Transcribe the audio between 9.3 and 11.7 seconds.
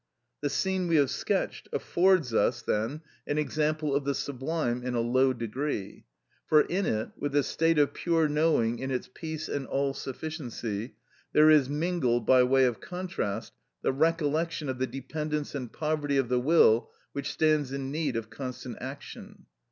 and all sufficiency, there is